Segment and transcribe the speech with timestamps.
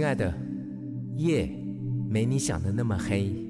[0.00, 0.32] 亲爱的，
[1.18, 1.46] 夜
[2.08, 3.49] 没你想的那么黑。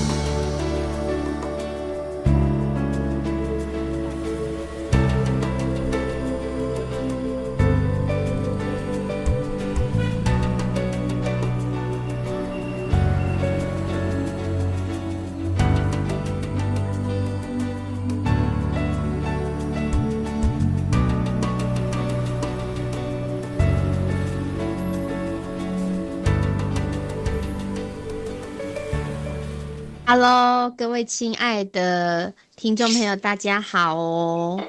[30.69, 34.63] 各位亲爱的听众朋友，大家好哦！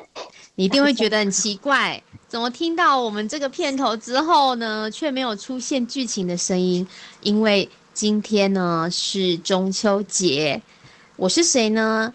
[0.54, 6.86] 你一定会觉得很奇怪，怎么听到我们这个片头之后呢，却没有出现剧情的声音？
[7.20, 10.62] 因为今天呢是中秋节，
[11.16, 12.12] 我是谁呢？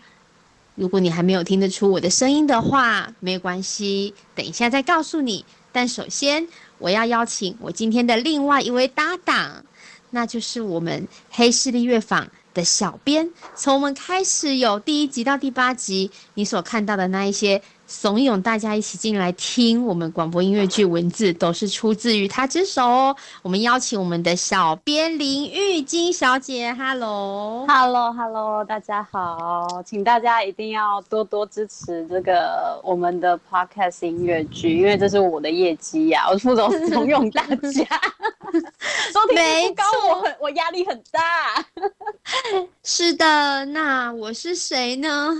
[0.76, 5.46] 如果你还没有听得出我的声音的话，没有关系，等一下再告诉你。
[5.72, 6.48] 但首先，
[6.80, 9.64] 我要邀请我今天的另外一位搭档，
[10.10, 12.28] 那就是我们黑势力乐坊。
[12.58, 23.16] 的小编，从我们开始有第一集到第八集，你所看到的那一些怂恿大家一起进来听我们广播音乐剧文字，都是出自于他之手哦。
[23.42, 37.88] 我们邀请我们的小编林玉金小姐，Hello，Hello，Hello，大家好，请大家一定要多多支持这个我们的 Podcast 音乐剧，因为这是我的业绩呀，我副总怂恿大家。
[39.12, 41.66] 收听率不高，我很我压力很大。
[42.84, 45.34] 是的，那我是谁呢？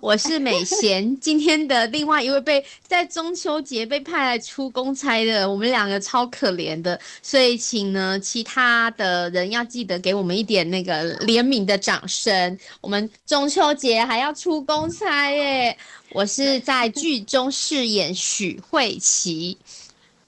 [0.00, 12.58] 我是美贤，今天的另外一位被在中秋节被派来出公差的，我们两个超可怜的，所以请呢其他的人要记得给我们一点那个怜悯的掌声。
[12.80, 15.76] 我们中秋节还要出公差耶！
[16.10, 19.58] 我是在剧中饰演许慧琪。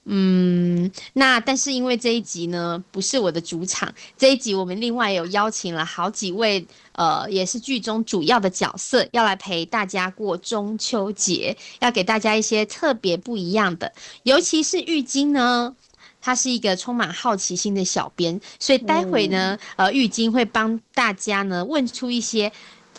[0.05, 13.93] 嗯，那但是因为这一集呢不是我的主场，这一集我们另外有邀请了好几位，呃，也是剧中主要的角色，要来陪大家过中秋节，要给大家一些特别不一样的。
[14.23, 15.75] 尤其是玉晶呢，
[16.19, 22.51] 他是一个充满好奇心的小编，所以待会呢，呃，玉晶会帮大家呢问出一些。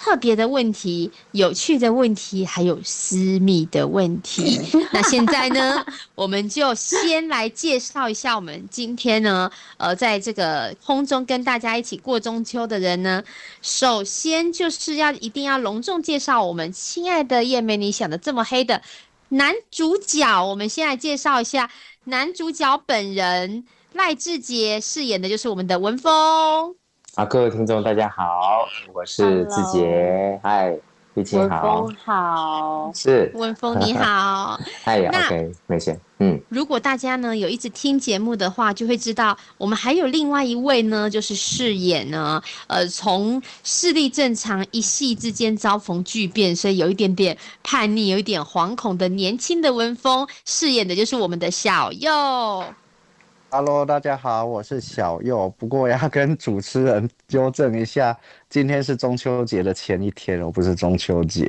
[0.04, 4.60] 特别的问题、有趣的问题，还有私密的问题。
[4.92, 5.86] 那现在呢，
[6.16, 13.22] 我们就先来介绍一下我们今天呢，呃，在这个空中跟大家一起过中秋的人呢。
[13.62, 18.82] 首先就是要一定要隆重介绍我们亲爱的叶美，你想的这么黑的
[19.28, 20.44] 男主角。
[20.44, 21.70] 我们先来介绍一下
[22.06, 26.81] 男主角本人赖志杰饰演的就是我们的文峰。
[27.14, 30.74] 啊，各位听众，大家好，我是志杰，嗨，
[31.12, 52.64] 玉清好，好，是文峰你好， 嗨，OK，没事，嗯，如果大家呢有一直听节目的话，就会知道我们还有另外一位呢，就是饰演呢，呃，从视力正常一夕之间遭逢巨变，所以有一点点叛逆，有一点惶恐的年轻的文峰，饰演的就是我们的小右。
[53.54, 55.52] Hello，大家好，我是小右。
[55.58, 58.18] 不过要跟主持人纠正一下，
[58.48, 61.44] 今天是中秋节的前一天哦，不是中秋节。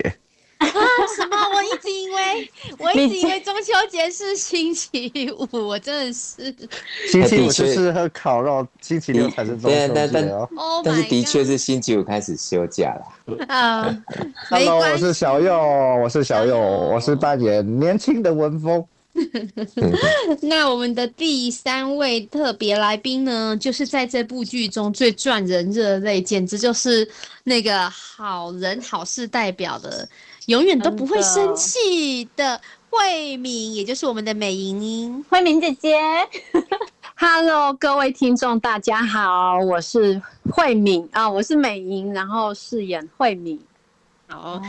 [0.57, 0.67] 啊？
[1.15, 1.37] 什么？
[1.55, 6.53] 我一直以为，我一直以为中秋节是星期五，我真的是。
[7.07, 10.49] 星期五是喝烤肉，星期六才是中秋节哦。
[10.83, 13.45] 但是的确是星期五开始休假了。
[13.47, 14.03] 啊
[14.49, 15.57] ，Hello，我是小右，
[16.03, 18.85] 我是小右，我是扮演年轻的文风。
[20.41, 27.07] 那我们的第三位特别来宾呢，就是在这部剧中最赚人热泪，简直就是
[27.43, 30.09] 那个好人好事代表的，
[30.47, 35.95] 永远都不会生气的慧敏，也就是我们的美莹莹，慧敏姐姐。
[37.15, 40.19] Hello，各位听众，大家好，我是
[40.49, 43.59] 慧敏啊，我是美莹，然后饰演慧敏。
[44.27, 44.61] 好，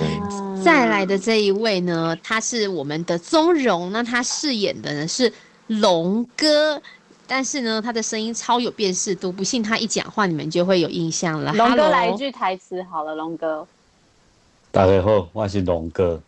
[0.62, 5.32] 再来的这一位呢，他是我们的宗荣，那他饰演的呢是
[5.68, 6.80] 龙哥，
[7.26, 11.52] 但是呢，他的声音超有辨识度，不信他一讲话，你们就会有印象了。
[11.52, 13.66] 龙哥来一句台词好了，龙哥。
[14.70, 16.20] 大家好，我是龙哥。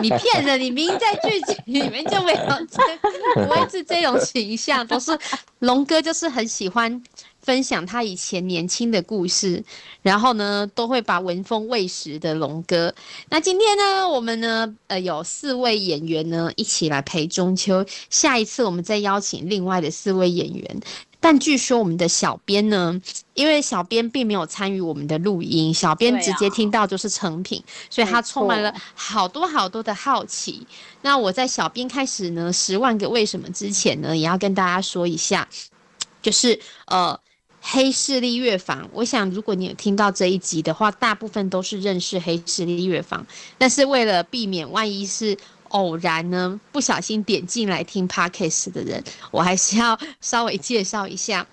[0.00, 0.60] 你骗人！
[0.60, 2.38] 你明明在剧情里面就没有
[2.70, 2.80] 这，
[3.34, 5.18] 不会是这种形象，都是
[5.58, 7.02] 龙哥就是很喜欢
[7.44, 9.62] 分享他以前年轻的故事，
[10.02, 12.94] 然后呢都会把文风喂食的龙哥。
[13.28, 20.80] 那今天呢，我们呢呃有四位演员呢一起来陪中秋，下一次我们再邀请另外的四位演员。
[21.20, 23.00] 但据说我们的小编呢，
[23.32, 30.66] 因为小编并没有参与我们的录音，小编直接听到就是成品，所以他充满了好多好多的好奇。
[31.00, 35.48] 那我在小编开始呢十万个为什么之前呢，也要跟大家说一下，
[36.20, 37.18] 就是呃
[37.66, 38.88] 黑势力乐坊。
[38.92, 43.26] 我想如果你有听到这一集的话，大部分都是认识黑势力乐坊，
[43.58, 45.36] 但是为了避免万一是。
[45.70, 49.02] 偶然呢，不小心点进来听 podcast 的人，
[49.32, 51.44] 我还是要稍微介绍一下。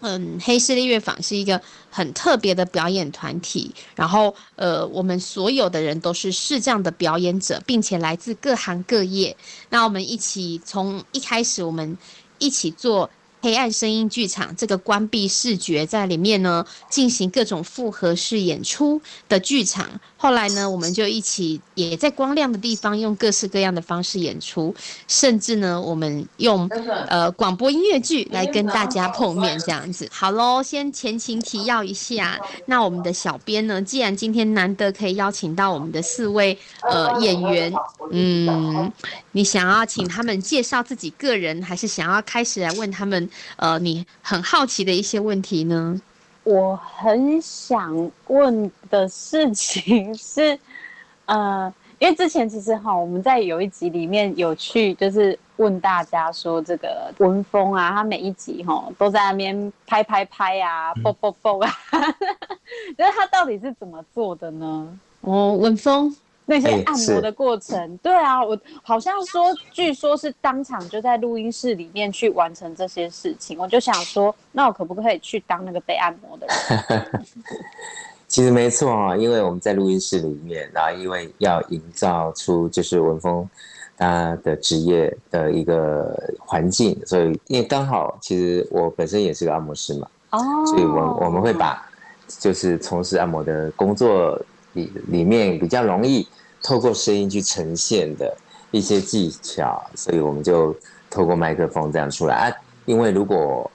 [0.00, 9.36] 嗯，黑势力乐坊是一个很特别的表演团体，然后呃，我们所有的人都是视障的表演者，并且来自各行各业。
[9.68, 11.96] 那我们一起从一开始，我们
[12.40, 13.08] 一起做。
[13.42, 19.88] 黑暗声音剧场这个关闭视觉在里面呢，进行各种复合式演出的剧场。
[20.16, 24.74] 后来呢，我们就一起也在光亮的地方用各式各样的方式演出，
[25.08, 26.68] 甚至呢，我们用
[27.08, 30.06] 呃广播音乐剧来跟大家碰面这样子。
[30.12, 32.38] 好喽，先前情提要一下。
[32.66, 37.72] 那我们的小编呢，既然今天难得可以邀请到我们的四位呃演员，
[38.10, 38.92] 嗯，
[39.32, 43.29] 你想要请他们介绍自己个人，还是想要开始来问他们？
[43.56, 46.00] 呃，你很好奇的一些问题呢？
[46.44, 50.58] 我很想问的事情是，
[51.26, 61.70] 呃，因为之前其实哈，我们在有一集里面有去，就是问大家说，这个文峰啊，他每一集哈都在那边拍拍拍啊，蹦蹦蹦啊，
[62.96, 64.98] 就是他到底是怎么做的呢？
[65.20, 66.16] 哦，文峰。
[66.50, 73.56] 那些按摩的过程，对啊，我好像说，据说是当场就在录音室里面去完成这些事情。
[73.56, 77.26] 我就想说，那我可不可以去当那个被按摩的人？
[78.26, 83.48] 其实没错啊，因为我们在录音室里面，然后因为要营造出就是文峰
[83.96, 91.88] 他的职业的一个环境，所以因为刚好其实我本身也是个按摩师嘛，哦，所以我我们会把
[92.26, 94.36] 就是从事按摩的工作
[94.72, 96.26] 里里面比较容易。
[96.62, 98.36] 透过声音去呈现的
[98.70, 100.74] 一些技巧，所以我们就
[101.08, 102.56] 透过麦克风这样出来啊。
[102.86, 103.70] 因为如果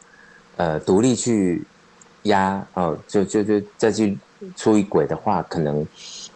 [0.58, 1.64] 呃独立去
[2.24, 4.18] 压哦，就就就再去
[4.56, 5.86] 出一轨的话，可能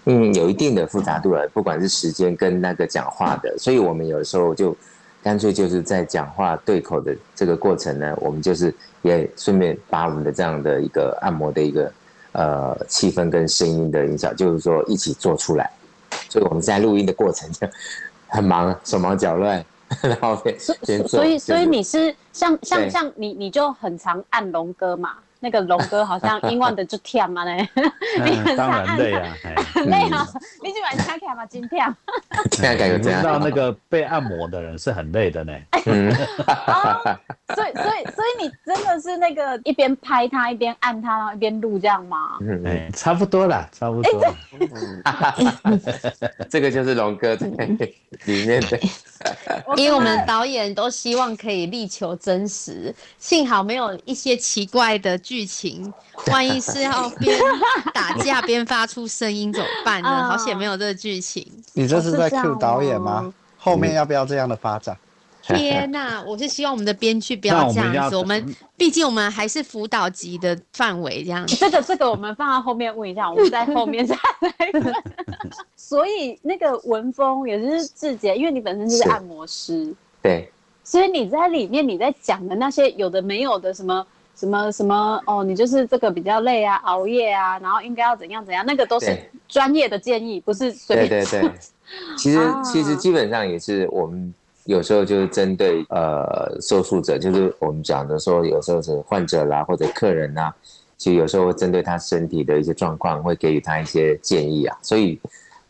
[0.05, 4.75] 嗯有一定的复杂度了，不管是时间跟那个讲话的，所以我们有时候就
[5.21, 11.91] 干脆就是在讲话对口的这个过程呢，我们就是也顺便把我们的这样的一个按摩的一个
[12.31, 15.69] 呃气氛跟声音的影响，就是说一起做出来。
[16.29, 17.67] 所以我们在录音的过程就
[18.27, 19.65] 很忙，手忙脚乱，
[20.01, 20.41] 然后
[20.85, 25.17] 先所以所以你是像像像你你就很常按龙哥嘛。
[25.39, 27.67] 那个龙哥好像 英文的就跳嘛嘞，
[28.25, 29.35] 你很常累啊，
[29.85, 30.27] 累啊，
[30.61, 31.45] 你喜欢唱跳嘛？
[31.45, 31.85] 今天，
[32.51, 33.21] 现在感觉这样。
[33.21, 35.53] 知道那个被按摩的人是很累的呢。
[35.85, 36.13] 嗯，
[37.55, 42.37] 所以所以所以你真的是那个一边拍他一边按他，然后一边录这样吗？
[42.41, 44.21] 嗯，哎，差不多啦，差不多。
[46.49, 47.47] 这个就是龙哥在
[48.25, 48.77] 里面的，
[49.77, 55.17] 因为我们导演都希望可以力求真实，幸好没有一些奇怪的。
[55.29, 55.93] 剧情，
[56.31, 57.39] 万一是要边
[57.93, 60.09] 打架边发出声音怎么办呢？
[60.27, 61.45] 好险没有这个剧情。
[61.73, 63.31] 你这是在 Q 导演吗？
[63.55, 64.97] 后面要不要这样的发展？
[65.43, 66.19] 天哪！
[66.23, 68.17] 我是希望我们的编剧不要这样子。
[68.17, 71.45] 我们毕竟我们还是辅导级的范围，这样。
[71.45, 74.51] 这个这个我们放到后面问一下，我们 在后面再来。
[75.75, 79.93] 所以那个文风也是志杰，因为你本身就是按摩师，
[80.23, 80.51] 对。
[80.83, 84.03] 所以你在里面你在讲的那些有的没有的什么。
[84.39, 89.17] 什么什么哦，你就是这个比较累啊，熬夜啊，然后应该要怎样怎样，那个都是
[89.49, 91.09] 专业的建议，不是随便。
[91.09, 91.51] 对对对，
[92.17, 100.53] 其实其实基本上也是我们有时候就是针对呃受术者，就是我们讲的说，有时候是患者啦或者客人呐，
[100.95, 105.19] 其实有时候会针对他身体的一些状况，会给予他一些建议啊，所以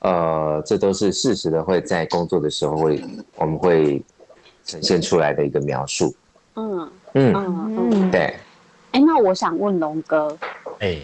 [0.01, 3.03] 呃这都是事实的，会在工作的时候会
[3.35, 3.99] 我们会
[4.63, 6.13] 呈现出来的一个描述。
[6.55, 7.33] 嗯嗯。
[7.33, 8.35] 嗯，对。
[8.91, 10.35] 哎，那我想问龙哥，
[10.79, 10.97] 哎，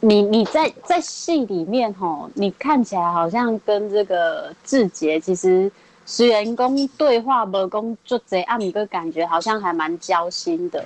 [0.00, 5.70] 你你在在戏里面吼，你看起来好像跟这个志杰，其实
[6.04, 10.84] 虽然公对话不公做贼，按你个感觉好像还蛮交心的。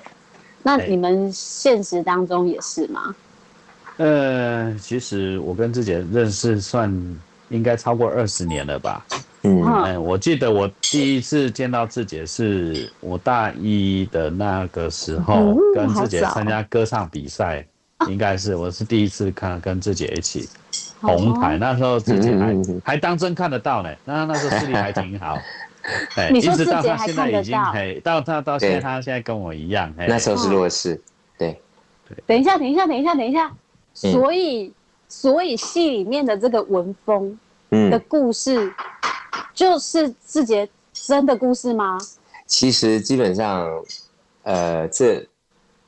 [0.63, 3.15] 那你们现实当中也是吗？
[3.97, 6.93] 呃，其实我跟志杰认识算
[7.49, 9.05] 应该超过二十年了吧。
[9.43, 9.63] 嗯。
[9.63, 16.35] 嗯，我记得我第一次见到志姐是我大一的那个时候，哦跟志姐好早。
[16.35, 17.67] 参加歌唱比赛，
[18.09, 20.49] 应该是我是第一次看跟志姐一起
[21.01, 22.55] 红毯，那时候志姐还
[22.85, 25.39] 还当真看得到呢，那那时候视力还挺好。
[26.17, 31.01] 哎，你说一直到志姐还她现在已经看得到嘿，到现在他现在跟我一样，嘿那时候是弱势，
[31.39, 31.59] 对，
[32.27, 33.47] 等一下，等一下，等一下，等一下。
[34.03, 34.13] 嗯。
[34.13, 34.73] 所以，
[35.09, 37.31] 所以戏里面的这个文风
[37.71, 38.71] 的嗯，故事，
[39.55, 41.99] 就是志杰真的故事吗？
[42.47, 43.69] 其实基本上，
[44.43, 45.27] 呃，这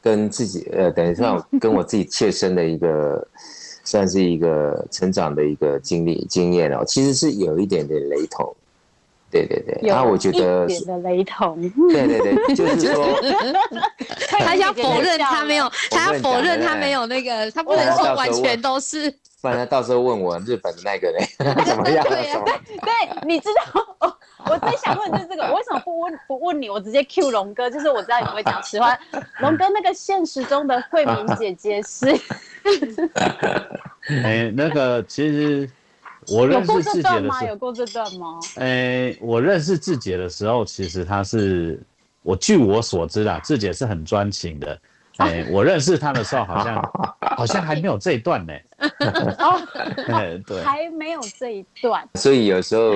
[0.02, 3.26] 跟自己呃，等于算跟我自己切身的一个，
[3.84, 8.54] 算是一个成长的一个经历经验哦，其实是有一点点雷同。
[9.30, 11.60] 对对对，然后我觉得一点的雷同。
[11.88, 13.06] 对对对， 就是说，
[14.28, 19.14] 他要否认他没有，他要否认他没有那个，他不能说完全都是。
[19.40, 21.26] 不然他到时候问我日本的那个嘞
[21.64, 22.04] 怎么样？
[22.06, 22.44] 对啊什么？
[22.66, 24.16] 对，你知道， 哦、
[24.46, 26.68] 我最想问的就是这个，我为什么不问不问你？
[26.68, 28.98] 我直接 Q 龙哥，就是我知道你会讲实话。
[29.40, 32.08] 龙哥那个现实中的慧敏姐姐是
[34.24, 35.70] 哎，那个其实
[36.28, 37.40] 我有认识志姐段吗？
[37.40, 38.38] 的时候，有过这段吗？
[38.56, 41.80] 哎，我认识志姐的时候，其实她是
[42.22, 44.78] 我据我所知啦，志姐是很专情的。
[45.26, 46.90] 哎，我认识他的时候，好像
[47.36, 48.52] 好像还没有这一段呢。
[49.38, 49.60] 哦，
[50.08, 52.06] 哎，对，还没有这一段。
[52.14, 52.94] 所以有时候，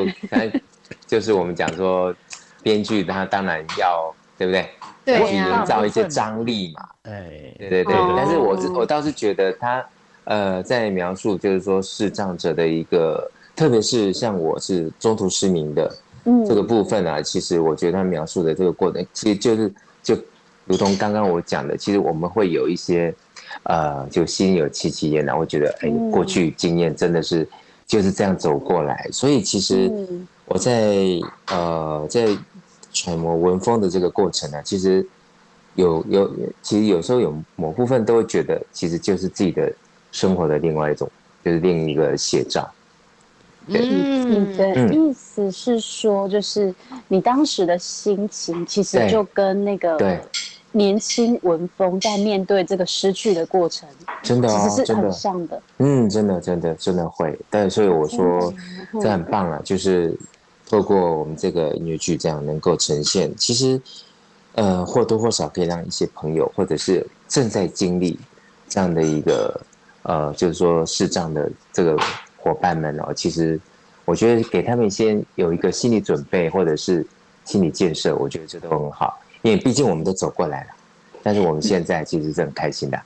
[1.06, 2.14] 就是我们讲说，
[2.62, 4.68] 编剧他当然要对不对？
[5.04, 6.88] 对要去呀营造一些张力嘛。
[7.02, 9.84] 哎，对对对，哦但是我是我倒是觉得他
[10.24, 20.16] 呃在描述就是说视障者的一个，特别是像我是中途失明的嗯，这个部分啊，其实我觉得他描述的这个过程，其实就是就
[20.66, 23.14] 如同刚刚我讲的，其实我们会有一些
[23.64, 26.10] 呃就心有戚戚焉然后觉得哎嗯。
[26.10, 27.46] 过去经验真的是
[27.86, 30.26] 就是这样走过来，所以其实嗯。
[30.46, 30.96] 我在
[31.48, 32.28] 呃在
[32.92, 35.04] 揣摩文风的这个过程呢、其实
[35.74, 36.30] 有有
[36.62, 39.72] 其实有时候有某部分都会觉得，其实就是自己的
[40.12, 41.10] 生活的另外一种，
[41.44, 42.70] 就是另一个写照。
[43.66, 43.74] 嗯
[44.28, 44.92] 你嗯，的嗯。
[44.92, 46.72] 意思是说，就是
[47.08, 50.20] 你当时的心情，其实就跟那个对
[50.76, 53.88] 年轻文风在面对这个失去的过程，
[54.22, 55.62] 真的哦其实，是很真的，像的。
[55.78, 57.38] 嗯，真的真的真的会。
[57.48, 58.52] 但所以我说
[58.92, 60.12] 嗯这很棒啊，就是
[60.68, 63.80] 透过我们这个音乐剧这样能够呈现，其实
[64.54, 68.18] 呃或多或少可以让一些朋友或者是正在经历
[68.68, 69.60] 这样的一个
[70.02, 71.96] 呃，就是说视障的这个
[72.36, 73.60] 伙伴们哦，其实
[74.04, 77.06] 我觉得给他们先有一个心理准备或者是
[77.44, 80.70] 心理建设，我觉得这都很好，因为毕竟我们都走过来了，
[81.22, 82.98] 但是我们现在其实是很开心的，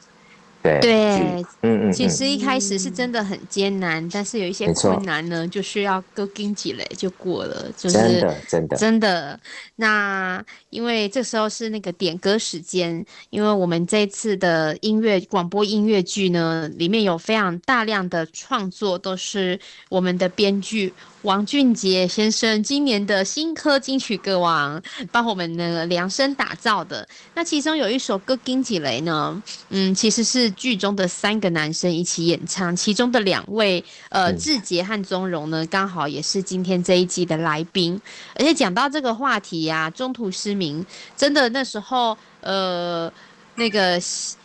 [0.62, 9.40] 对对嗯嗯，嗯其实一开始是真的很艰难，但是有一些困难呢，就是要够盯起来就过了，就是真的真的真的。
[9.76, 20.92] 那因为这时候是那个点歌时间，因为我们这次的音乐广播音乐剧呢，里面有非常大量的创作，都是我们的编剧
[21.22, 27.06] 王俊杰先生今年的新科金曲歌王帮我们那个量身打造的。
[27.34, 38.00] 那其中有一首歌《金几雷》呢，嗯，其实是剧中的三个男生一起演唱，其中的两位，呃，嗯志杰和宗荣呢，刚好也是今天这一季的来宾。
[38.36, 43.12] 而且讲到这个话题呀、中途失明，真的那时候，呃，
[43.56, 44.00] 那个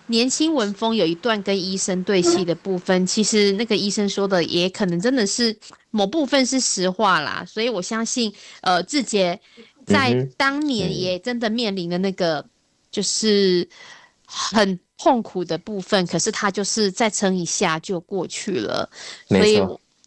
[0.08, 5.58] 年轻文风有一段跟医生对戏的部分，其实那个医生说的也可能真的是
[5.92, 9.40] 某部分是实话啦，所以我相信，呃，志杰
[9.86, 12.46] 在当年嗯也真的面临了那个
[12.92, 13.68] 就是
[14.26, 18.90] 很痛苦的部分，可是他就是再撑一下就过去了，
[19.28, 19.62] 所以。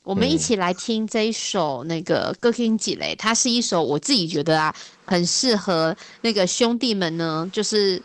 [0.06, 4.72] 我们一嗯起来听这一首那个《歌听几雷》，它是一首我自己觉得啊，
[5.04, 8.00] 很适合那个兄弟们呢，就是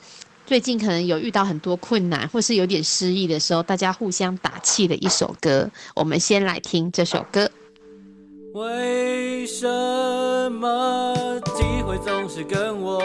[0.52, 5.70] 最近可能有遇到很多困难，或是有点失意的时候，大家互相打气的一首歌。
[5.96, 7.50] 我们先来听这首歌。
[8.54, 9.66] 为什
[10.52, 13.02] 么机会总是跟我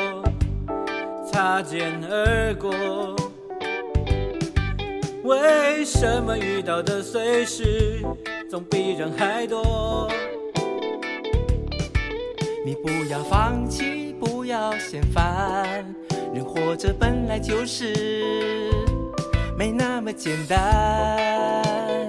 [1.30, 2.74] 擦肩而过？
[5.22, 8.02] 为什么遇到的碎事
[8.50, 10.10] 总比人还多？
[12.64, 14.12] 你不要放弃，
[14.46, 15.84] 不要嫌烦，
[16.32, 18.70] 人活着本来就是
[19.58, 22.08] 没那么简单。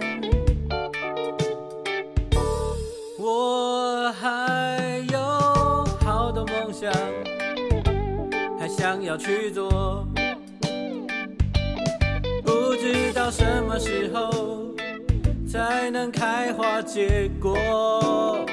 [3.18, 5.20] 我还有
[6.06, 6.94] 好多梦想，
[8.60, 10.08] 还想要去做，
[12.44, 14.74] 不知道道什么时候
[15.46, 18.46] 才能开花结果。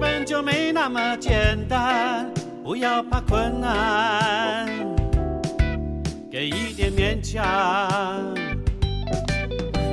[0.00, 2.30] 本就没那么简单，
[2.62, 4.68] 不要怕困难，
[6.30, 7.44] 给一点勉强。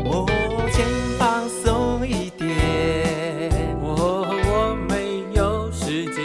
[0.04, 0.26] 我
[0.72, 0.86] 肩
[1.18, 2.48] 膀松一点，
[3.82, 6.24] 我我没有时间，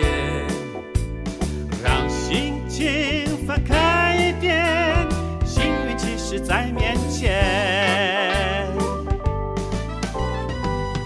[1.83, 5.07] 让心情放开一点，
[5.45, 7.33] 幸运其实在面前。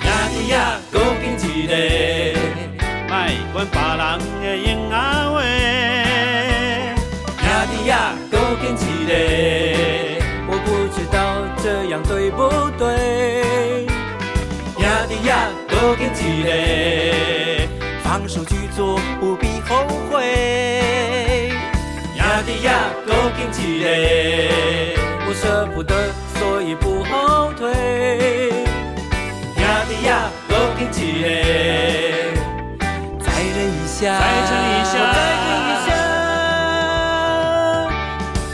[0.04, 0.10] 呀
[0.48, 0.98] 呀，够
[1.38, 1.74] 紧一个，
[3.34, 3.98] 卖管别人
[4.42, 4.94] 的言啊
[5.32, 5.42] 话，
[7.42, 9.12] 呀咿呀，够紧一个，
[10.46, 11.16] 我不知道
[11.62, 12.38] 这样对不
[12.78, 13.86] 对。
[14.82, 16.48] 呀咿呀，够紧一个，
[18.02, 21.50] 放手去做，不必后悔。
[22.16, 22.70] 呀咿呀，
[23.06, 23.86] 够紧一个，
[25.26, 25.94] 我舍不得，
[26.38, 27.70] 所以不后退。
[29.60, 32.33] 呀咿呀，够紧一个，再忍一
[33.94, 35.88] 下，再撑一下，再撑一下，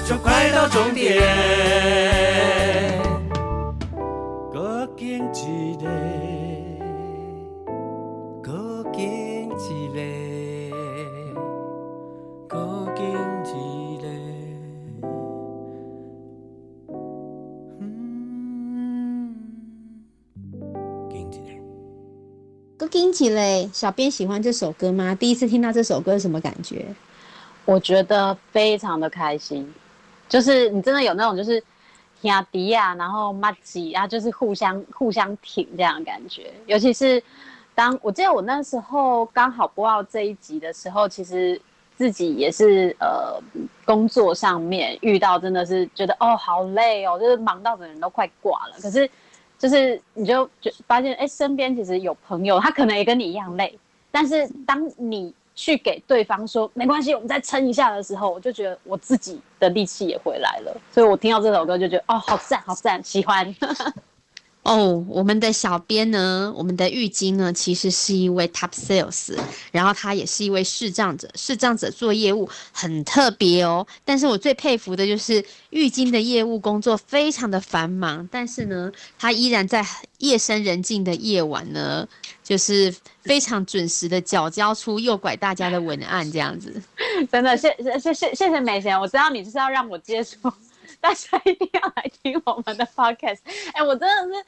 [0.06, 2.29] 就快到终点。
[22.90, 23.70] 够惊奇嘞！
[23.72, 25.14] 小编喜欢这首歌吗？
[25.14, 26.84] 第一次听到这首歌是什么感觉？
[27.64, 29.72] 我觉得非常的开心，
[30.28, 31.62] 就是你真的有那种就是
[32.20, 36.52] 兄弟啊，然后马吉啊，就是互相互相挺这样的感觉。
[36.66, 37.22] 尤其是
[37.76, 41.60] 当我记得我那时候刚好播到这一集的时候，其实
[41.96, 43.40] 自己也是呃
[43.84, 48.74] 工作上面遇到真的是觉得哦好累哦，就是忙到整个人都快挂了。
[48.82, 49.08] 可是
[49.60, 53.78] 就是你就就发现哎，身边其实有朋友，他可能也跟你一样累，
[54.10, 60.74] 但是当你去给对方说没关系，我们再撑一下的时候，我就觉得我自己的力气也回来了。
[60.90, 63.54] 所以我听到这首歌就觉得哦，好赞，好赞，喜欢。
[64.70, 69.36] 哦，我们的小编呢，我们的玉晶呢，其实是一位 top sales，
[69.72, 73.84] 然后他也是一位视障者，视障者做业务很特别哦。
[74.04, 79.84] 但是我最佩服的就是玉晶的业务工作非常的繁忙，但是呢，他依然在
[80.18, 82.06] 夜深人静的夜晚呢，
[82.44, 86.80] 就是非常准时的缴交出诱拐大家的文案，这样子。
[87.32, 90.48] 真的，谢谢谢谢谢谢美贤，我知道你就是要让我接触，
[91.00, 93.38] 大家一定要来听我们的 podcast。
[93.72, 94.44] 哎，我真的是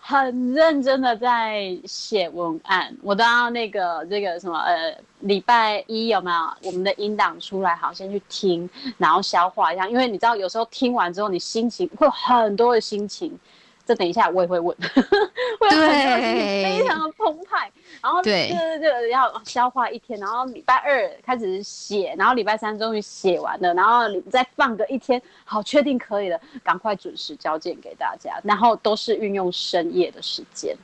[0.00, 13.38] 很认真的在写文案，我都要那个这个什么呃，礼拜一有没有我们的音档出来，好先去听，然后消化一下，因为你知道有时候听完之后，你心情会很多的心情。
[13.88, 14.76] 这等一下我也会问，
[15.58, 17.72] 会很多心情非常的澎湃，
[18.02, 30.76] 然后对就是这个要消化一天，然后礼拜二开始写，然后礼拜三终于写完了，然后你再放个一天，好确定可以了，赶快准时交件给大家，然后都是运用深夜的时间，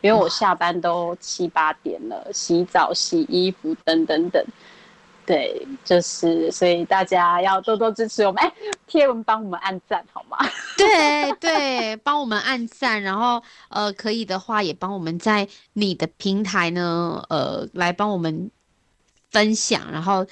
[0.00, 4.40] 因为我下班都七八点了，洗澡、洗衣服等等等。
[5.26, 8.52] 对，就是所以大家要多多支持我们，哎，
[8.86, 10.36] 贴文帮我们按赞好吗？
[10.76, 18.50] 对对，帮我们按赞，然后呃，可以的话也帮我们在你的平台呢，呃，来帮我们
[19.30, 20.26] 分享，然后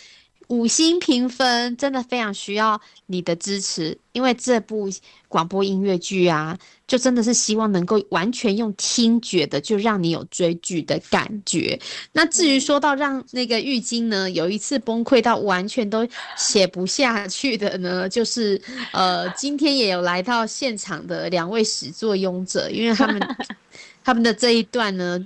[0.49, 4.89] 五星评分，真的非常需要你的支持，因为这部
[5.29, 11.79] 广播音乐剧啊，就真的是希望能够完全用听觉的，就让你有追剧的感觉。
[12.13, 18.61] 那至于说到让那个玉晶呢，有一次崩溃到完全都写不下去的呢， 就是
[18.93, 23.37] 呃，今天也有来到现场的两位始作俑者，因为他们
[24.05, 25.25] 他们的这一段呢，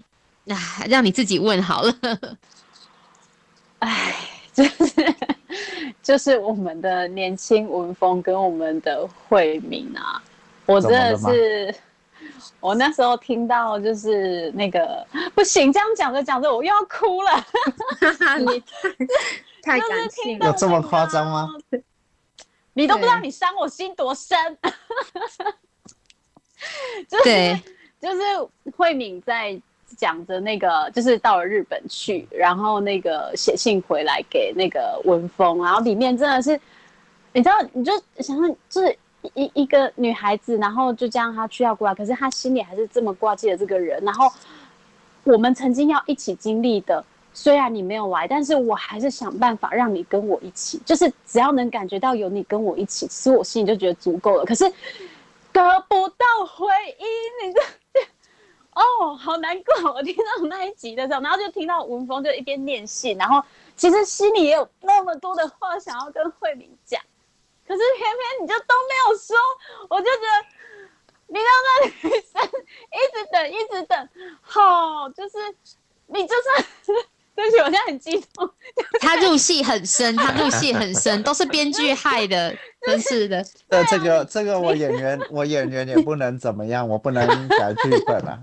[0.48, 1.94] 啊，让你自己问好了。
[3.80, 4.16] 唉，
[4.56, 5.14] 就 是
[6.02, 10.22] 就是我们的年轻文风跟我们的慧敏啊，
[10.64, 11.74] 我真的是，
[12.58, 17.46] 我那时候听到就是那个不行，这样讲着讲着我又要哭了，
[18.40, 18.64] 你
[19.62, 21.50] 太感性有这么夸张吗？
[22.72, 24.38] 你都不知道你伤我心多深，
[27.08, 27.60] 就是
[28.00, 28.22] 就是
[28.74, 29.60] 慧敏在。
[29.94, 36.60] 讲着那个，就是到了日本去，然后那个写信回来给那个文峰，然后里面真的是，
[37.32, 38.98] 你知道，你就想想，就是
[39.34, 44.30] 一一个女孩子，然后就这样她去要过来，可是她心里还是这么挂记着这个人，然后
[45.24, 54.44] 我们曾经要一起经历的虽然你没有来，但是我还是想办法让你跟我一起，就是只要能感觉到有你跟我一起，其实我心里就觉得足够了。
[54.44, 54.64] 可是
[55.52, 56.66] 得不到回
[56.98, 57.60] 应，你这
[58.76, 59.92] 哦，好难过。
[59.92, 63.42] 我听到那一集的时候，然后就听到文峰就一边念信，然后
[63.74, 67.00] 其实心里也有那么多的话想要跟慧敏讲，
[67.66, 69.36] 可是偏偏你就都没有说，
[69.88, 70.46] 我就觉得
[71.28, 72.42] 你让那女生
[72.92, 74.08] 一直等，一直等，
[74.42, 75.38] 好，就是
[76.06, 77.06] 你就算。
[77.36, 78.50] 对不起，我现在很激动。
[79.00, 83.44] 他入戏很深，他入戏很深，都是编剧害的， 真是的。
[83.68, 88.38] 呃，这个这个我演员 我演员也不能怎么样，我不能改剧本啊。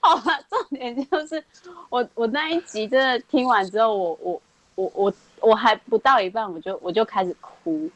[0.00, 1.44] 好吧，重点就是
[1.90, 4.42] 我我那一集真的听完之后，我我
[4.74, 7.90] 我我我还不到一半，我就我就开始哭。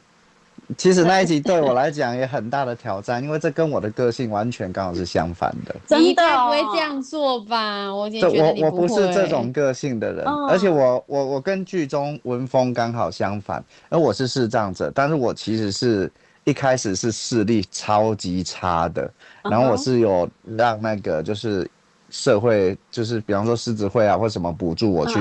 [0.77, 5.99] 其实那一集对我来讲也很大的挑战，因为这跟我的个性完全刚好是相反的。
[5.99, 7.93] 你该不会这样做吧？
[7.95, 16.11] 我觉得我我不是这种个性的人，而且我我我跟剧中文风刚好相反，而我是视障者，但是我其实是
[16.45, 19.11] 一开始是视力超级差的，
[19.43, 21.69] 然后我是有让那个就是。
[22.11, 25.19] 社会就是比方说狮子会啊，或什么补助我去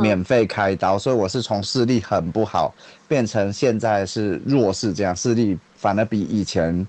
[0.00, 2.74] 免费开刀，所以我是从视力很不好
[3.06, 6.86] 变成现在是弱势，这样视力反而比以前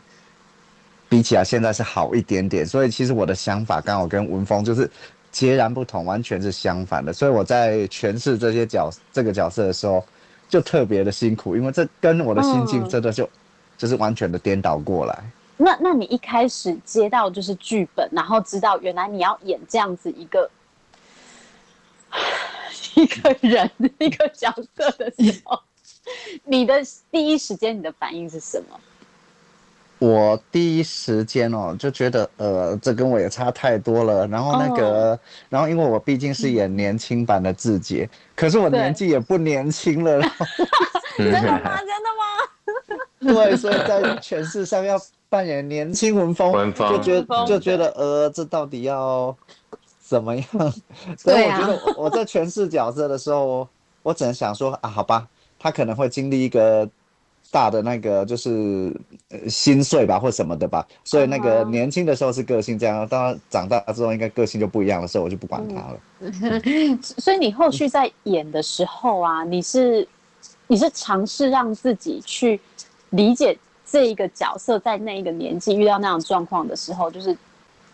[1.08, 2.66] 比起来现在是好一点点。
[2.66, 4.90] 所以其实我的想法刚好跟文峰就是
[5.32, 7.14] 截然不同，完全是相反的。
[7.14, 10.04] 所以我在诠释这些角这个角色的时候，
[10.50, 13.30] 就特别的辛苦，因为这跟我的心境真的就
[13.78, 15.24] 就是完全的颠倒过来。
[15.58, 20.50] 那那你一开始接到就是剧本，然后知道原来你要演这样子一个
[22.96, 25.60] 一个人一个角色的时候，
[26.44, 28.80] 你的第一时间你的反应是什么？
[29.98, 40.22] 我第一时间哦就觉得呃这跟我也差太多了，然后那个然后因为我毕竟是演年轻版的志杰，可是我年纪也不年轻了，
[41.18, 41.78] 真的吗？
[41.80, 42.52] 真的吗？
[43.34, 45.00] 对，所以在诠释上要。
[45.28, 49.36] 扮演年轻文风，就觉得就觉得呃，这到底要
[50.00, 50.46] 怎么样？
[51.18, 53.68] 所以我觉得我在诠释角色的时候，
[54.04, 55.28] 我只能想说啊，好吧，
[55.60, 56.88] 他可能会经历一个
[57.52, 58.96] 大的那个就是
[59.50, 60.86] 心碎吧，或什么的吧。
[61.04, 66.00] 所以那个年轻的时候是个性这样，当然长大之后应该个性就不一样了，所以，我就不管他了。
[67.02, 70.08] 所以你后续在演的时候啊，你是
[70.68, 72.62] 你是尝试让自己去
[73.12, 73.58] 理解。
[73.88, 77.38] 这一个角色在那一个年纪遇到那样状况的时候，就是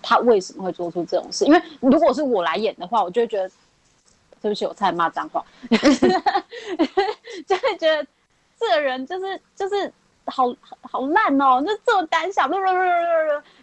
[0.01, 1.43] 他为什么会做出这种事？
[1.43, 3.51] 因为如果是我来演的话，我就会觉得
[4.41, 8.07] 对不起，我才骂脏话， 就会觉得
[8.57, 9.91] 这个人就是就是
[10.23, 12.47] 好好烂哦，就这么胆小，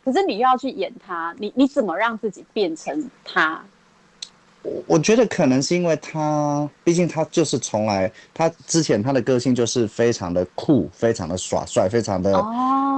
[0.04, 3.64] 可是你又要去演他，你你怎么让自己变成他？
[4.86, 12.32] 我觉得可能是因为他，毕竟他就是从来，他之前他的个性就是非常的酷，非常的耍帅，非常的，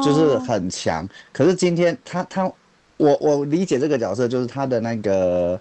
[0.03, 1.09] 就是很强。
[1.33, 2.51] 可是今天他他，
[2.96, 5.61] 我我理解这个角色就是他的那个。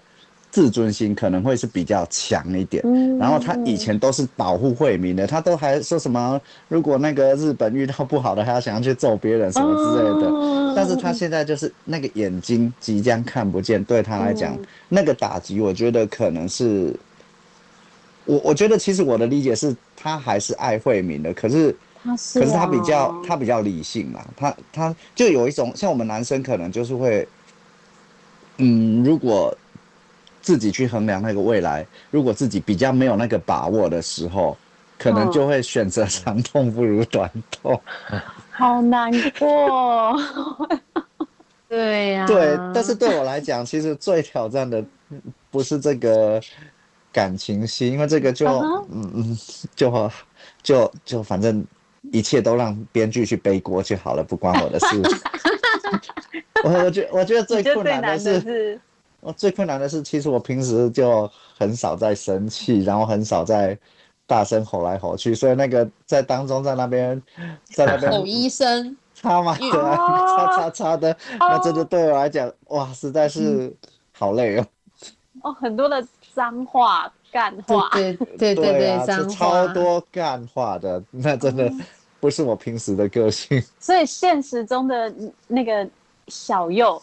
[0.50, 2.82] 自尊心可能会是比较强一点，
[3.18, 10.74] 然后他以前都是保护惠民的，他都还说什么，如果那个日本遇到不好的，还要想要去揍别人什么之类的。
[10.74, 14.58] 但是他现在就是那个眼睛即将看不见，对他来讲，
[14.88, 16.92] 那个打击，我觉得可能是，
[18.24, 27.28] 我我觉得其实我的理解是他还是爱惠民的，可是他是，可是他比较他比较理性嘛，他他就有一种像我们男生可能就是会，
[28.56, 29.56] 嗯，如果。
[30.50, 34.56] 自己去衡量那个未来，如果自己比较没有那个把握的时候，
[34.98, 37.80] 可能就会选择长痛不如短痛。
[38.50, 40.20] 好难过。
[41.70, 42.26] 对呀。
[42.26, 44.84] 对，但是对我来讲，其实最挑战的
[45.52, 46.40] 不是这个
[47.12, 48.48] 感情戏，因为这个就
[48.90, 49.38] 嗯嗯，
[49.76, 50.10] 就
[50.64, 51.64] 就就反正
[52.10, 54.86] 一切都让编剧去背锅就好了，不关我的事。
[56.64, 58.80] 我我觉我觉得最困难的是。
[59.20, 63.78] 我最困难的是，其实我平时就很少在生气，然后很少在
[64.26, 67.20] 大声吼来吼去，所以那个在当中在那边
[67.64, 73.74] 在那边吼医生擦嘛，对啊，擦擦擦的，那真的对我来讲，哇，实在是
[74.12, 74.66] 好累哦。
[75.42, 76.02] 哦，很多的
[76.34, 81.70] 脏话、干话，对对对对，脏话超多干话的，那真的
[82.20, 83.62] 不是我平时的个性。
[83.78, 85.12] 所以现实中的
[85.46, 85.86] 那个
[86.28, 87.00] 小右。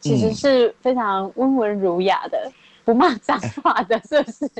[0.00, 2.50] 其实是非常温文儒雅的，
[2.84, 4.50] 不骂脏话的，是不是？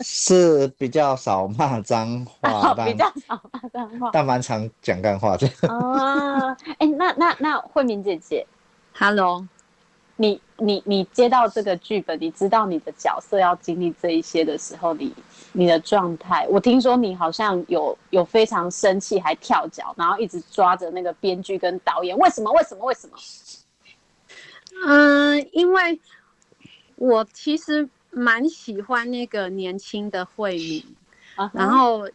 [0.00, 5.46] 是比较少骂脏话，比较少骂脏话，但蛮常讲干话的。
[5.68, 8.46] 啊，哎，那那那慧敏姐姐
[8.94, 9.46] ，Hello，
[10.16, 15.12] 你你你接到这个剧本，你知道你的角色要经历这一些的时候，你
[15.52, 22.50] 你的状态，我听说你好像有有非常生气，还跳脚，然后一直抓着那个编剧跟导演，为什么？
[22.52, 22.84] 为什么？
[22.86, 23.16] 为什么？
[24.84, 25.98] 嗯，因为
[26.96, 30.84] 我其实蛮喜欢那个年轻的慧敏，
[31.52, 32.08] 然后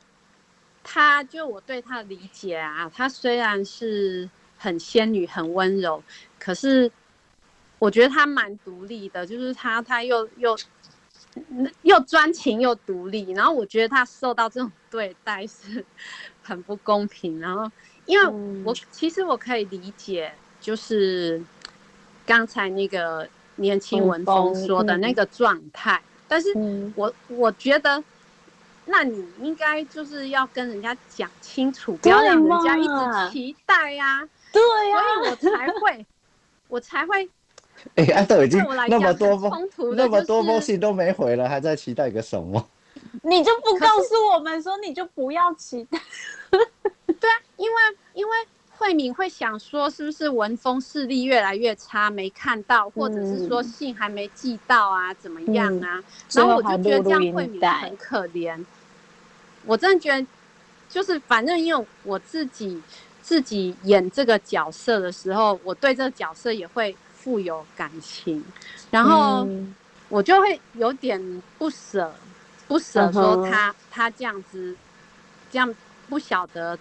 [0.84, 6.02] 他就我对他的理解啊，他虽然是很仙女、很温柔，
[6.39, 6.89] 可是
[7.80, 10.58] 我觉得他蛮独立的，就是他他又又
[11.82, 15.84] 又专情又独立，然后我觉得他受到这种对待是
[16.41, 17.69] 很不公平，然后
[18.06, 18.26] 因为
[18.63, 21.41] 我其实我可以理解，就是。
[22.25, 26.53] 刚才那个年轻文风说的那个状态，但是
[26.95, 28.01] 我我觉得，
[28.86, 34.27] 那你应该就是要跟人家讲清楚，不要让人家一直期待呀。
[34.51, 36.05] 对呀，所以我才会，
[36.67, 37.29] 我才会。
[37.95, 42.69] 哎，安德已经那么多封，那么多封信都没回了，还在期待个什么？
[43.23, 45.99] 你就不告诉我们说，你就不要期待。
[46.49, 47.75] 对啊，因为
[48.13, 48.31] 因为。
[48.81, 56.01] 慧敏会想说，是不是文峰视力越来越差，没看到，或者是说信还没寄到啊，怎么样啊？
[56.33, 58.65] 然后我就觉得这样慧敏很可怜。
[59.67, 60.25] 我真的觉得，
[60.89, 62.81] 就是反正因为我自己
[63.21, 68.43] 自己演这个角色的时候，我对这个角色也会富有感情，
[68.89, 69.47] 然后
[70.09, 71.21] 我就会有点
[71.59, 72.11] 不舍，
[72.67, 74.75] 不舍说他他这样子，
[75.51, 75.75] 这样
[76.09, 76.75] 不晓得。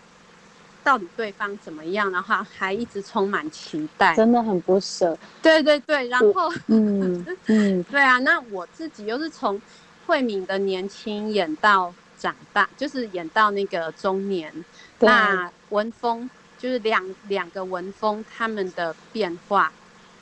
[0.83, 5.17] 到底对方怎么样的话，还一直充满期待，真的很不舍。
[5.43, 9.61] 对对对，然后，嗯嗯， 对啊，那我自己又是从
[10.07, 14.53] 慧敏的年轻演到长大，就是演到那个中年。
[14.99, 19.73] 那文峰就是两两个文峰他们的变化，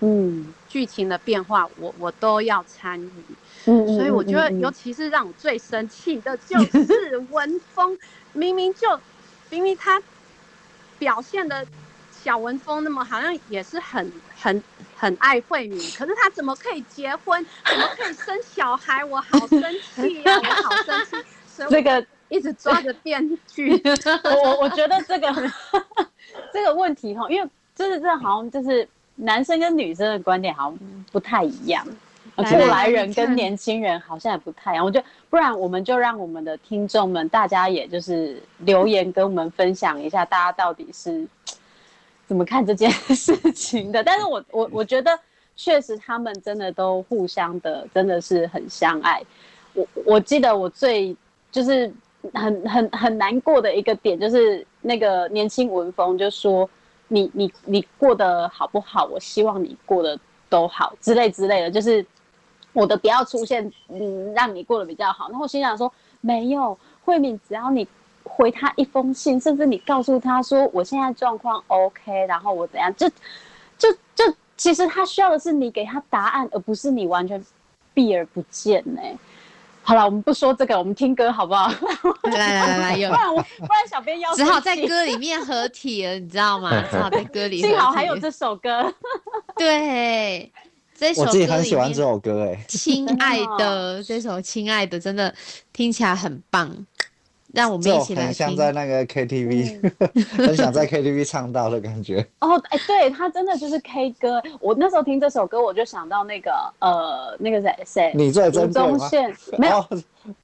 [0.00, 3.10] 嗯，剧情的变化，我我都要参与。
[3.66, 7.98] 嗯所以我觉得，尤其是让我最生气的就是 文峰，
[8.32, 8.88] 明明就
[9.50, 10.00] 明明他。
[10.98, 11.66] 表现的
[12.22, 14.62] 小文峰那么好像也是很很
[14.96, 17.44] 很爱慧敏，可是他怎么可以结婚？
[17.64, 19.04] 怎么可以生小孩？
[19.04, 19.62] 我好生
[19.94, 20.38] 气呀！
[20.42, 21.16] 我好生气。
[21.70, 23.70] 这个一直抓着编剧，
[24.24, 25.52] 我我觉得这个
[26.52, 31.86] 这个问题哈，因为就是这好像就是男生跟女生的观点好像不太一样。
[32.44, 41.26] 过来人跟年轻人好像也不太一样，我觉得不然我们就让我们的听众们，大家也就是留言跟我们分享一下，大家到底是
[42.28, 44.04] 怎么看这件 事情的。
[44.04, 45.18] 但是我我我觉得
[45.56, 49.20] 确实他们真的都互相的真的是很相爱。
[49.74, 51.16] 我我记得我最
[51.50, 51.92] 就是
[52.34, 56.70] 很很很难过的一个点，就是那个年轻文风就说
[57.08, 59.06] 你你你过得好不好？
[59.06, 60.16] 我希望你过得
[60.48, 62.06] 都好之类之类的，就是。
[62.72, 65.28] 我的不要出现，嗯，让你过得比较好。
[65.30, 67.86] 然后心想说，没有慧敏，只要你
[68.24, 73.08] 回他一封信，甚至你告诉他说我现在状况 OK，然后我怎样，就
[73.78, 74.24] 就就
[74.56, 77.42] 其实他需要的是你给他答案，而不是你完全
[77.94, 79.00] 避而不见呢。
[79.82, 81.72] 好了，我们不说这个，我们听歌好不好？
[82.24, 86.70] 来来来来，有，不然我不然小编要只好在歌里面合体了，你知道吗？
[86.90, 88.92] 只好在歌里， 幸好还有这首歌，
[89.56, 90.52] 对。
[91.16, 95.32] 我自己很喜欢这首歌，哎， 亲爱的，这首亲爱的真的
[95.72, 96.70] 听起来很棒，
[97.52, 98.34] 让我们一起来听。
[98.34, 99.92] 像在那个 KTV，
[100.36, 102.26] 很想在 KTV 唱到的感觉。
[102.40, 104.42] 哦，哎，对，他真的就是 K 歌。
[104.60, 108.12] 我那时候听这首歌，我就想到那个，呃，那个谁谁？
[108.14, 109.86] 你最吴宗宪没有？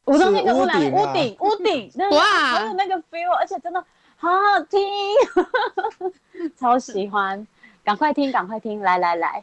[0.04, 2.20] 吴宗宪跟屋顶，屋顶，屋顶，哇，
[2.54, 3.84] 还有那个 feel，而且真的
[4.16, 4.80] 好好听，
[6.58, 7.46] 超喜欢，
[7.84, 9.42] 赶快听，赶快听，来来来。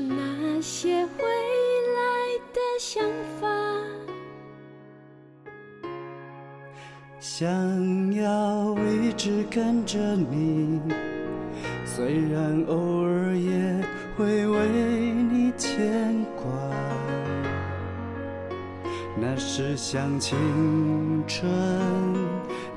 [0.00, 1.24] 那些未
[1.94, 3.02] 来的想
[3.40, 3.46] 法，
[7.18, 7.48] 想
[8.14, 10.80] 要一直跟着你。
[11.84, 13.84] 虽然偶尔也
[14.16, 14.68] 会为
[15.30, 16.44] 你牵挂，
[19.18, 20.36] 那是像青
[21.26, 21.50] 春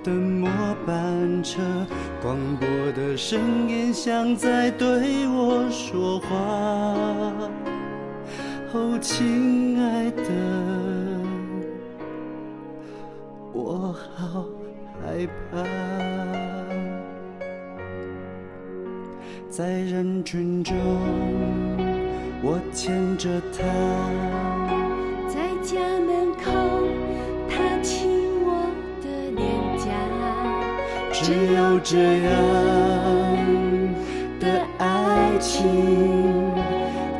[0.09, 0.49] 的末
[0.87, 1.61] 班车，
[2.19, 6.27] 广播的声音像在对我说话。
[8.73, 10.23] 哦，亲爱的，
[13.53, 14.45] 我好
[14.99, 15.63] 害怕。
[19.47, 20.75] 在人群中，
[22.41, 23.63] 我牵着她，
[31.29, 32.33] 只有这样
[34.39, 34.47] 的
[34.79, 35.61] 爱情，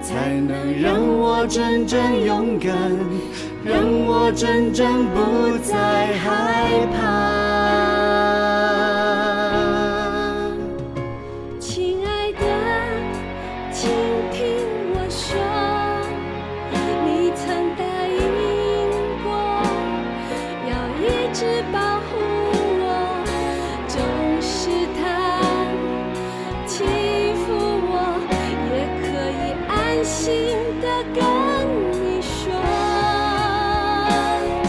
[0.02, 2.74] 才能让我真正勇敢，
[3.64, 7.49] 让我真正不再害怕。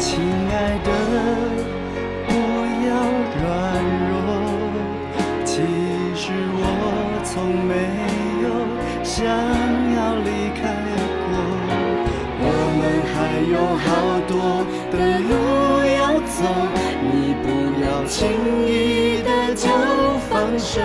[0.01, 0.19] 亲
[0.51, 0.89] 爱的，
[2.27, 2.31] 不
[2.89, 2.91] 要
[3.37, 3.45] 软
[4.09, 4.13] 弱。
[5.45, 5.53] 其
[6.17, 6.59] 实我
[7.23, 7.37] 从
[7.69, 7.73] 没
[8.43, 8.45] 有
[9.05, 10.61] 想要离开
[11.27, 11.31] 过，
[12.41, 12.45] 我
[12.79, 12.83] 们
[13.13, 13.15] 还
[13.53, 13.87] 有好
[14.27, 14.33] 多
[14.91, 14.95] 的
[15.29, 15.31] 路
[16.01, 16.39] 要走，
[17.03, 17.47] 你不
[17.85, 18.17] 要轻
[18.67, 18.71] 易
[19.23, 19.69] 的就
[20.31, 20.81] 放手。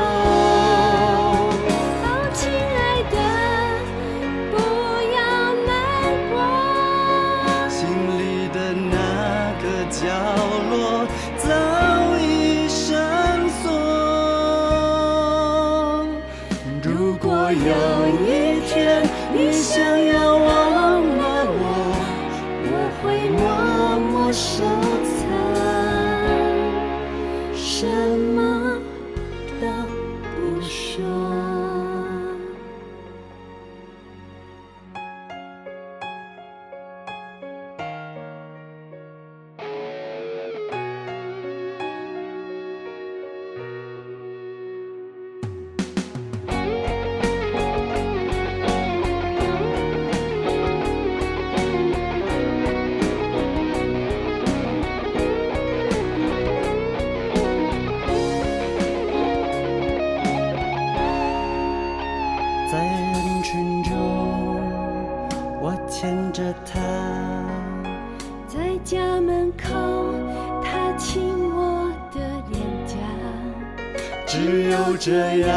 [74.26, 75.56] 只有这样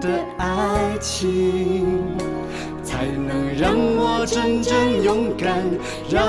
[0.00, 1.86] 的爱情，
[2.84, 5.64] 才能让我真正勇敢，
[6.08, 6.20] 让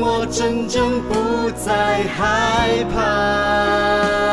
[0.00, 4.23] 我真正不再害怕。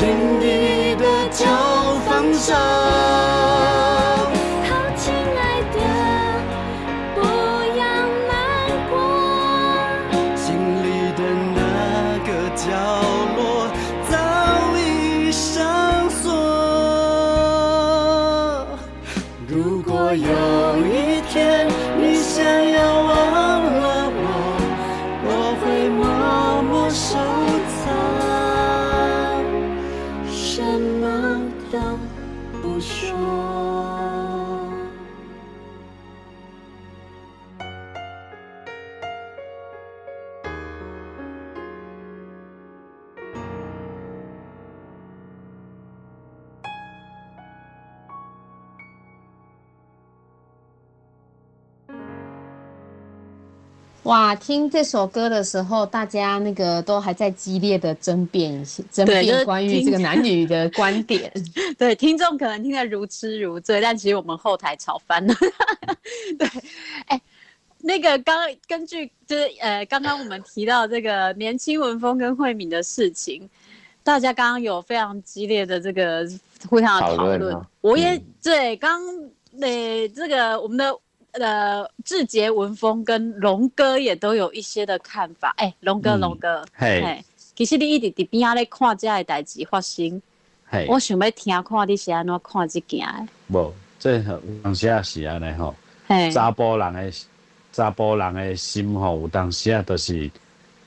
[0.00, 0.39] 不
[32.62, 34.39] 不说。
[54.10, 58.52] 哇，听这首歌的时候，大家那个都还在激烈的争辩
[58.90, 61.32] 争对就是辩关于这个男女的观点。
[61.78, 65.32] 对，听众可能听得如痴如醉，但其实我们后台吵翻了。
[66.36, 66.48] 对，
[67.06, 67.20] 哎、
[67.78, 73.48] 那个刚刚根据就是呃，刚刚我们提到这个年轻文风跟慧敏的事情，
[74.02, 76.28] 大家刚刚有非常激烈的这个
[76.68, 77.54] 互相的讨论。
[77.54, 79.00] 啊我也、对刚
[79.60, 80.92] 呃这个我们的。
[81.32, 85.54] 呃，志杰文峰跟龙哥也都有一些的看法。
[85.58, 87.24] 哎、龙哥，嗯龙哥，嘿嘿
[87.54, 90.20] 其实你一直伫边仔咧看这的代志发生，
[90.66, 93.26] 嘿，我想要听看你是安怎看这件的。
[93.48, 95.74] 无，这有当时也是安尼吼，
[96.08, 97.12] 嘿，查甫人的
[97.72, 100.30] 查甫人的心吼，有当时啊，就是，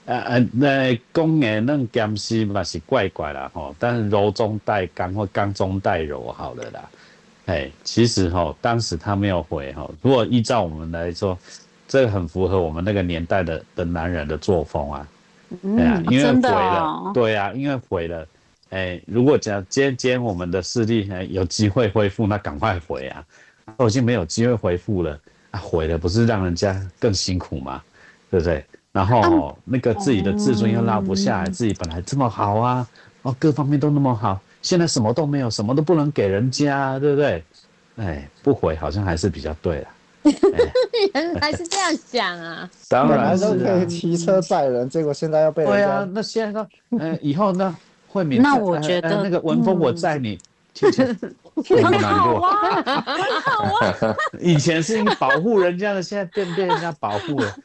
[0.06, 6.90] 呃呃，那讲的那剑丝嘛是怪怪啦吼，但是柔中带刚或刚中带柔好了啦。
[7.46, 9.90] 哎，其实哈，当时他没有回哈。
[10.02, 11.38] 如果依照我们来说，
[11.88, 15.08] 这个很符合我们那个年代的的男人的作风啊。
[15.62, 18.28] 对啊，因为真的毁了，哦对啊，因为回了。
[18.70, 23.24] 哎，如果讲今天我们的视力哎有机会恢复，那赶快回啊！
[23.78, 25.20] 都已经没有机会恢复了，
[25.52, 27.84] 啊，回了不是让人家更辛苦吗？
[28.32, 28.66] 对不对？
[28.92, 32.88] 然后、哦那个自己的自尊又拉不下来，自己本来这么好啊，
[33.22, 37.44] 哦，各方面都那么好，现在什么都没有，什么都不能给人家，对不对？
[37.98, 39.90] 哎，不回好像还是比较对啦。
[41.14, 42.68] 原来是这样想啊！
[42.90, 46.68] 当然可以啊，骑车载人，结果现在要被人家对啊，那现在呢？
[46.98, 47.76] 呃，以后呢？
[48.08, 50.40] 慧敏，那我觉得呃那个文峰我载你，
[51.68, 52.48] 很好过。
[52.48, 54.16] 啊，很好啊。
[54.40, 57.56] 以前是你保护人家的，现在变被人家保护了。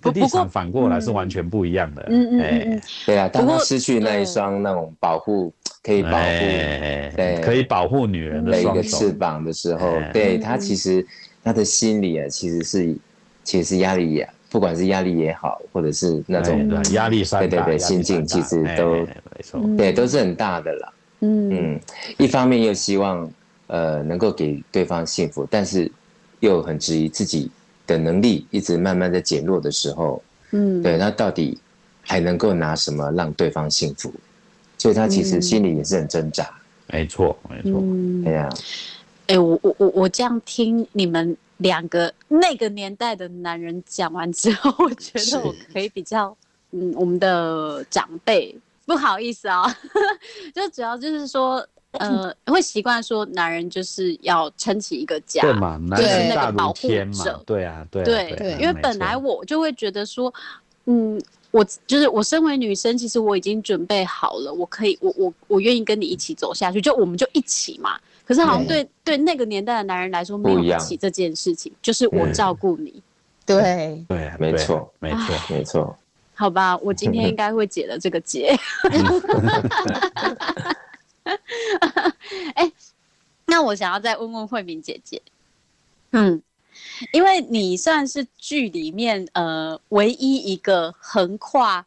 [0.00, 2.04] 不这立场反过来是完全不一样的。
[2.08, 5.52] 嗯嗯嗯哎嗯，对啊，当他失去那一双那种保护
[5.82, 9.12] 可以保护哎对可以保护女人的的一个翅。
[9.12, 11.06] 膀的时候哎，对他其实
[11.42, 12.96] 他的心里啊，其实是
[13.44, 19.08] 其实是压力也，不管是压力也好，或者是那种压力山大，对对对，心境其实哎都没
[19.42, 19.60] 错。
[19.76, 20.92] 对都是很大的啦。
[21.20, 21.80] 嗯嗯，
[22.18, 23.30] 一方面又希望
[23.68, 25.90] 呃能够给对方幸福，但是
[26.40, 27.50] 又很质疑自己
[27.86, 30.22] 的能力一直慢慢在减弱的时候，
[30.52, 31.58] 嗯，对，那到底
[32.02, 34.12] 还能够拿什么让对方幸福？
[34.78, 36.48] 所以他其实心里也是很挣扎。
[36.90, 37.78] 没错，没错。
[37.82, 38.24] 嗯。
[38.24, 38.48] 对，呀，
[39.26, 46.34] 哎、我我我我这样听你们两个那个年代的男人讲完之后，我觉得我可以比较，
[46.70, 48.56] 嗯，我们的长辈
[48.86, 49.64] 不好意思啊，
[50.54, 60.32] 就主要就是说，呃，会习惯说男人就是要撑起一个家，对嘛，男就是人大如那个保护天嘛者，，对啊，对啊对对啊，因为本来我就会觉得说，
[60.90, 61.20] 嗯，
[61.50, 68.00] 我就是我身为女生，其实我已经准备好了，我可以，我我我愿意跟你一起走下去，就我们就一起嘛。
[68.24, 73.02] 可是好像对对那个年代的男人来说，没有不一样起这件事情，就是我嗯照顾你，
[73.44, 75.18] 对，对没错，没错。
[75.50, 75.98] 没错。
[76.34, 76.76] 好吧？
[76.78, 78.56] 我今天应该会解了这个结。
[82.54, 82.72] 哎、
[83.44, 85.20] 那我想要再问问慧敏姐姐，
[86.12, 86.40] 嗯，
[87.12, 91.84] 因为你算是剧里面呃唯一一个横跨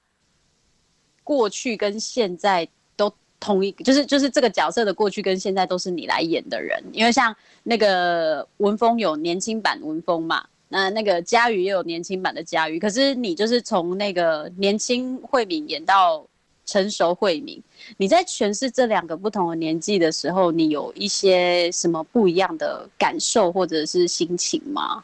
[1.24, 6.84] 过去跟现在都同一，就是就是这个角色的过去跟现在都是你来演的人。
[6.92, 16.26] 因为像那个文峰有年轻版文峰嘛，那那个佳瑜也有年轻版的佳瑜，可是你就是从那个年轻慧敏演到
[16.72, 17.62] 成熟慧敏，
[17.98, 25.04] 你在诠释这两个不同的年纪的时候，你有一些什么不一样的感受或者是心情吗？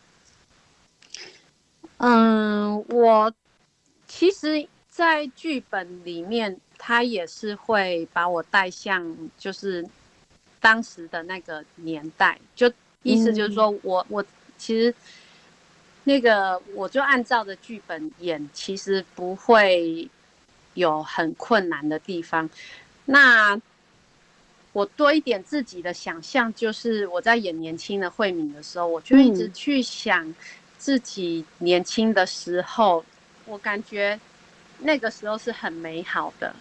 [1.97, 3.33] 嗯，我
[4.07, 9.85] 其实，在剧本里面，他也是会把我带向就是
[10.61, 12.71] 当时的那个年代，就
[13.03, 14.23] 意思就是说我、我
[14.57, 14.95] 其实
[16.05, 20.09] 那个我就按照着剧本演，其实不会
[20.77, 22.49] 有很困难的地方。
[23.05, 23.59] 那
[24.73, 29.53] 我多一点自己的想象，就是我在演年轻的慧敏的时候，我就一直嗯。
[29.53, 30.33] 去想
[30.77, 33.03] 自己年轻的时候，
[33.45, 34.19] 我感觉
[34.79, 36.53] 那个时候是很美好的，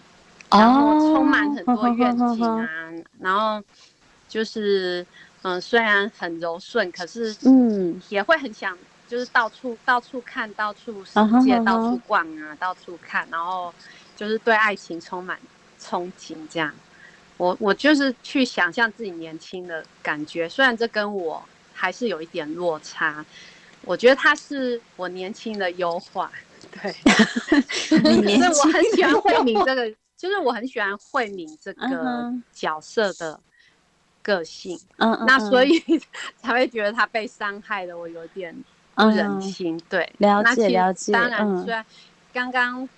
[0.49, 2.67] 然后充满很多愿景啊，
[3.21, 3.63] 然后
[4.27, 5.05] 就是
[5.43, 8.01] 嗯，虽然很柔顺，可是嗯。
[8.09, 13.73] 也会很想，就是到处到处看，到处世界，到处逛啊，到处看，然后
[14.17, 15.39] 就是对爱情充满
[15.79, 16.73] 憧憬这样。
[17.37, 21.41] 我我就是去想象自己年轻的感觉，虽然这跟我
[21.71, 23.23] 还是有一点落差，
[23.83, 26.31] 我觉得他是我年轻的优化。
[26.71, 26.91] 对，
[27.69, 29.87] 所以我很喜欢慧敏优这个，
[30.17, 33.39] 就是我很喜欢慧敏这个角色的
[34.23, 34.79] 个性。
[34.97, 35.79] 嗯那所以
[36.41, 38.55] 才会觉得他被伤害的，我有点
[38.95, 39.79] 不忍心。
[39.87, 41.85] 对，了解了解当然，嗯虽然
[42.33, 42.89] 刚刚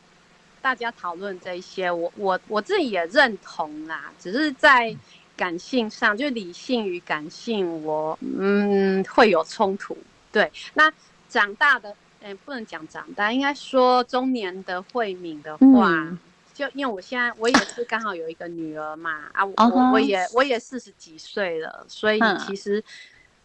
[0.61, 4.95] 大家讨论这一些，我我我自己也认同啦，只是在
[5.35, 9.97] 感性上，就理性与感性我，嗯会有冲突。
[10.31, 10.91] 对，那
[11.27, 15.89] 长大的，嗯、不能讲长大，应该说中年的慧敏的话。
[15.91, 16.19] 嗯
[16.51, 22.83] 就因为我现在我也是刚好有一个女儿嘛，啊，我我我也我也四十几岁了，所以嗯其实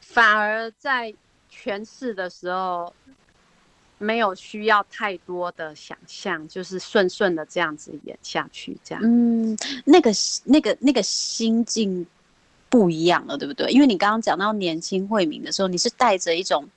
[0.01, 1.15] 反而在
[1.49, 2.93] 诠释的时候，
[4.05, 9.03] 没有需要太多的想象，就是顺顺的这样子演下去，这样。
[9.05, 10.11] 嗯，那个
[10.45, 12.07] 那个那个心境
[12.69, 13.71] 不一样了，对不对？
[13.71, 16.69] 因为你刚刚讲到年轻慧敏的时候，你是带着一种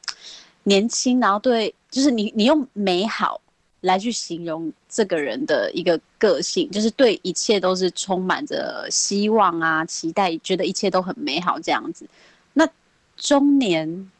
[0.64, 3.42] 年轻，然后对，就是你你用美好
[3.82, 12.08] 来去形容这个人的一个个性，就是对一切都是充满着希望啊、期待，觉得一切都很美好这样子。
[12.54, 12.68] 那
[13.16, 14.12] 中年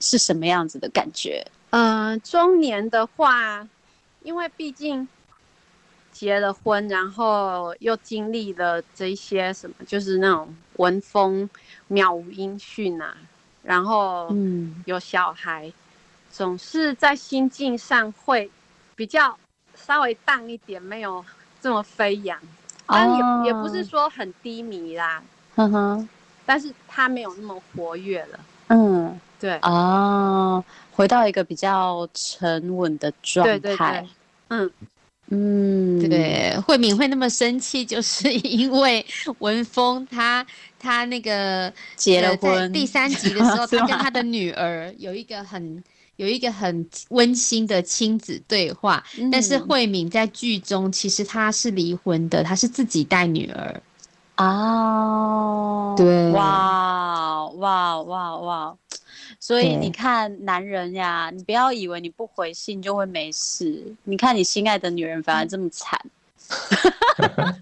[0.00, 1.44] 是什么样子的感觉？
[1.74, 3.68] 呃，中年的话，
[4.22, 5.08] 因为毕竟
[6.12, 11.50] 结了婚，然后又经历了这一些什么，就是那种文风
[11.90, 13.16] 渺无音讯啊，
[13.64, 14.84] 然后嗯。
[14.84, 15.72] 有小孩，
[16.30, 18.48] 总是在心境上会
[18.94, 19.36] 比较
[19.74, 21.24] 稍微淡一点，没有
[21.60, 22.38] 这么飞扬，
[22.86, 25.20] 但也、也不是哦说很低迷啦，
[25.56, 26.08] 嗯哼，
[26.46, 29.18] 但是他没有那么活跃了，嗯。
[29.40, 30.64] 对，哦，
[30.94, 33.58] 回到一个比较沉稳的状态。
[33.58, 34.08] 对对对，
[34.48, 34.70] 嗯。
[35.30, 39.04] 嗯，对，慧敏会那么生气，就是因为
[39.38, 40.46] 文峰他
[40.78, 45.82] 他那个结了婚第三集的时候， 他跟他的女儿有一个很
[46.16, 49.02] 有一个很温馨的亲子对话。
[49.32, 53.82] 但是嗯慧敏在剧中其实她是离婚的，她是自己带女儿。
[54.36, 58.76] 哦，对哇哇哇哇！
[59.38, 63.94] 所以你看，男人呀，你不要以为你不回信就会没事。
[64.04, 66.00] 你看你心爱的女人反而这么惨。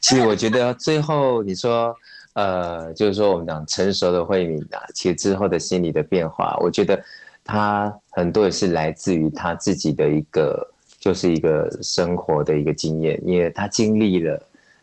[0.00, 1.94] 其实我觉得最后你说，
[2.34, 7.02] 呃，就是说我们讲成熟的慧敏啊，其实之后的心理的变化，我觉得
[7.44, 10.66] 他很多也是来自于他自己的一个，
[10.98, 14.40] 就是一个生活的一个经验，因为他经历了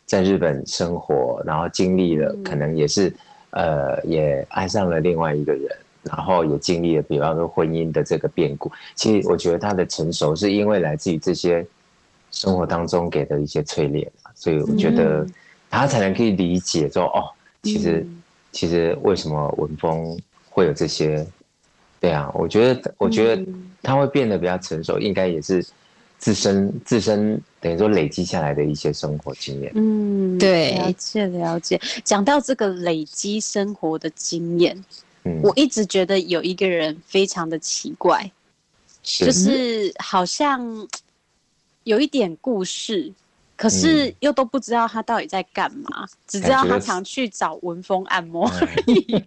[0.08, 3.14] 在日本生活，然后经历了可能也是，
[3.50, 5.70] 呃，也爱上了另外一个人。
[6.04, 8.72] 然后也经历了，比方说婚姻的这个变故。
[8.94, 11.66] 其实我觉得他的成熟是因为来自于这些
[12.30, 15.34] 生活当中给的一些淬炼啊所以我觉得嗯
[15.68, 17.28] 他才能可以理解说，哦，
[17.62, 18.06] 其实、
[18.52, 21.26] 其实为什么文风会有这些？
[22.00, 23.44] 对啊，我觉得我觉得
[23.82, 25.62] 他会变得比较成熟，应该也是
[26.18, 29.70] 自身自身等于说累积下来的一些生活经验。
[29.74, 31.80] 嗯，对了解了解。
[32.04, 34.84] 讲到这个累积生活的经验，
[35.24, 38.30] 嗯我一直觉得有一个人非常的奇怪，
[39.02, 40.86] 就是好像
[41.84, 43.12] 有一点故事，
[43.58, 49.24] 可是又都不知道他到底在干嘛，只知道他常去找文峰按摩而已。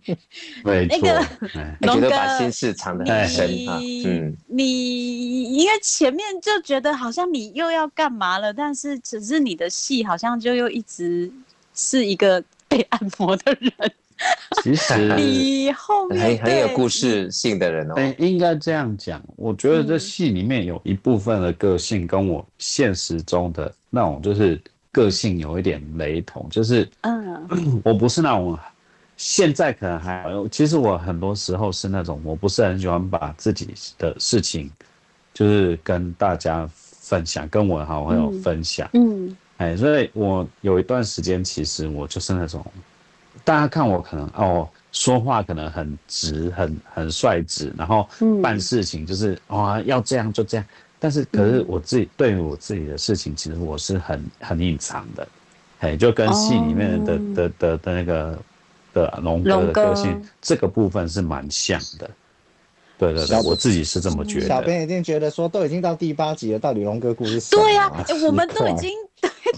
[0.63, 1.19] 那个，
[1.53, 4.33] 哎我觉得龙哥把心事藏得很深啊，嗯。
[4.47, 11.29] 你因为前面就觉得好像你又要干嘛了，但是只是你的戏好像就又一直
[11.75, 13.91] 是一个被按摩的人。
[14.63, 17.93] 其实你后面很很有故事性的人哦。
[17.95, 19.21] 哎，应该这样讲。
[19.35, 24.61] 我觉得这戏里面有一部分的个性跟我现实中的那种就是
[24.91, 28.57] 个性有一点雷同，就是嗯 我不是那种
[29.17, 34.69] 现在可能还好，其实我很多时候是那种我不是很喜欢把自己的事情
[35.33, 38.89] 就是跟大家分享，跟我的好朋友嗯分享。
[38.93, 42.65] 嗯哎，所以我有一段时间，其实我就是那种，
[43.43, 50.65] 大家看我可能哦，说话可能很直，很很率直，然后嗯办事情就是哇、要这样就这样。
[50.99, 55.27] 但是可是我自己、对于我自己的事情，其实我是很很隐藏的，
[55.79, 58.39] 哎，就跟戏里面的、哦的的的那个
[58.93, 62.09] 的龙哥的个性这个部分是蛮像的。
[62.99, 64.47] 对对对，我自己是这么觉得。
[64.47, 67.91] 小编一定觉得说，都已经到第八集了，到底龙哥故事对呀、
[68.27, 68.91] 我们都已经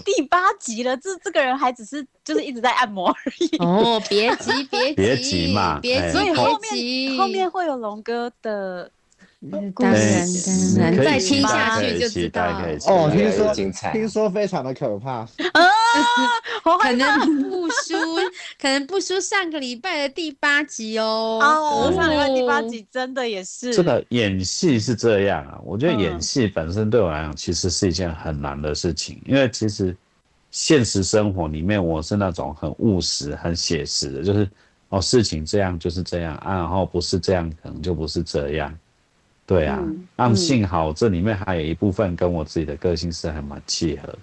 [0.04, 3.56] 第八集了，这这个人还只是就是一直在按摩而已。
[3.58, 9.03] 哦，别急，别急，别急嘛哎别急，所以后面后面会有龙哥的故
[9.50, 12.60] 当然事当然，可以再听下可以去就知期待道。
[12.62, 15.20] 可以哦，听说精彩听说非常的可怕。
[15.20, 15.28] 啊
[16.80, 17.94] 可能不输，
[18.60, 21.38] 可能不输上个礼拜的第八集哦。
[21.40, 29.96] 哦，上礼拜第八哦集真的也是这个演戏是这样啊，我觉得嗯演戏本身对我来讲其实是一件很难的事情，因为其实
[30.50, 34.48] 现实生活里面我是那种很务实、很写实的，就是
[34.88, 38.76] 哦，事情这样就是这样啊，然后不是这样，可能就不是这样。
[39.46, 44.18] 对啊，嗯那、嗯幸好这里面还有一部分跟我自己的个性是还蛮契合的。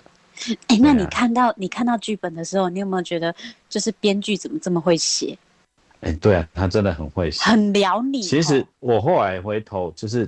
[0.67, 3.33] 哎，那你看到你看到剧本的时候，你有没有觉得
[3.69, 5.37] 就是编剧怎么这么会写，
[5.99, 7.43] 哎，对啊，他真的很会写。
[7.43, 8.27] 很撩你哦？
[8.27, 10.27] 其实我后来回头就是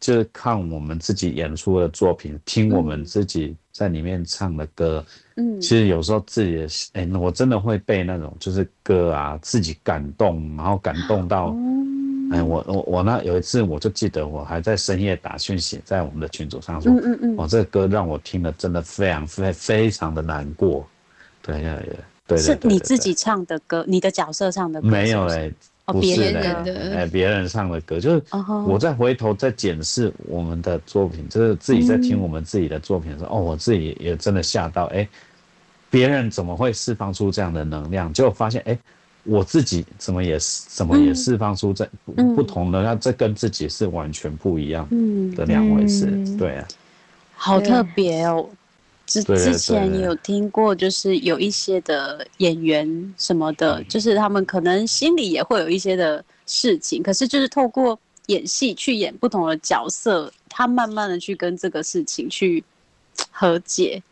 [0.00, 5.04] 就是看我们自己演出的作品，听我们自己在里面唱的歌，
[5.36, 11.56] 嗯其实有时候自己的哎、我真的会被那种就是歌啊自己感动，然后感动到，哦
[12.32, 17.34] 哎、我我我呢有一次我就记得我还在深夜打讯息在我们的群组上说，嗯嗯嗯。
[17.36, 20.86] 哦这个歌让我听了真的非常非非常的难过，
[21.42, 21.96] 对对对
[22.26, 25.54] 对是你自己唱的歌，你的角色唱的歌没有是不是嘞，
[25.84, 28.22] 哦别人的哎，别人唱的歌，就是
[28.66, 35.06] 我再回头再检视我们的作品，就是自己在听我们自己的作品的时候，哦，我自己也真的吓到，哎，
[35.90, 38.10] 别人怎么会释放出这样的能量？
[38.12, 38.78] 结果发现，哎，
[39.24, 46.68] 我自己怎么也是怎么也嗯释放出这不嗯不同的，那这跟自己是完全不一样嗯的两回事，嗯对啊，
[47.34, 48.48] 好特别哦。
[49.06, 57.98] 之之前有听过，就是有一些的演员什么的，就是他们可能心里也会有一些的事情，可是就是透过
[58.28, 62.64] 演戏去演不同的角色，他慢慢的去跟这个事情去
[63.30, 64.02] 和解。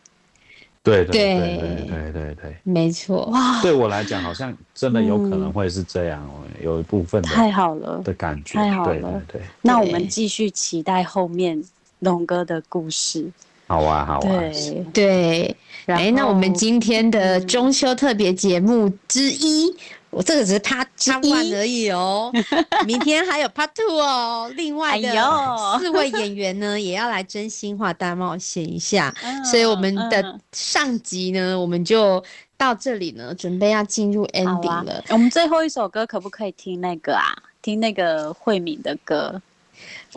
[0.83, 3.62] 对对对对对对，没错，哇！
[3.62, 9.41] 对我来讲，好像真的有可能会是这样哦，有一部分太好了的感觉，太好了，对。
[9.61, 11.62] 那我们继续期待后面
[12.01, 13.30] 龙哥的故事。
[13.68, 15.57] 好啊，好啊，对对。
[15.87, 19.74] 哎，那我们今天的中秋特别节目之一。
[20.13, 22.31] 我这个只是 Part One 而已哦，
[22.87, 24.51] 明天还有 Part Two 哦。
[24.55, 25.11] 另外的
[25.79, 32.23] 四位演员呢，也要来真心话大冒险一下，嗯所以我们的嗯上集呢，我们就
[32.59, 35.03] 到这里呢，准备要进入 ending 啊了。
[35.09, 37.35] 我们最后一首歌可不可以听那个啊？
[37.63, 39.41] 听那个慧敏的歌。